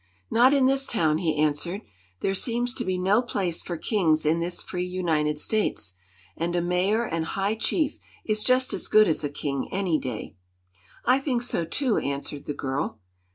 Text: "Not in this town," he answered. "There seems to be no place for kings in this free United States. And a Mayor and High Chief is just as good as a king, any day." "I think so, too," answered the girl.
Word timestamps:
"Not 0.31 0.51
in 0.51 0.65
this 0.65 0.87
town," 0.87 1.19
he 1.19 1.37
answered. 1.37 1.81
"There 2.21 2.33
seems 2.33 2.73
to 2.73 2.83
be 2.83 2.97
no 2.97 3.21
place 3.21 3.61
for 3.61 3.77
kings 3.77 4.25
in 4.25 4.39
this 4.39 4.59
free 4.63 4.83
United 4.87 5.37
States. 5.37 5.93
And 6.35 6.55
a 6.55 6.59
Mayor 6.61 7.05
and 7.05 7.23
High 7.23 7.53
Chief 7.53 7.99
is 8.25 8.43
just 8.43 8.73
as 8.73 8.87
good 8.87 9.07
as 9.07 9.23
a 9.23 9.29
king, 9.29 9.69
any 9.71 9.99
day." 9.99 10.33
"I 11.05 11.19
think 11.19 11.43
so, 11.43 11.65
too," 11.65 11.97
answered 11.97 12.45
the 12.47 12.55
girl. 12.55 12.99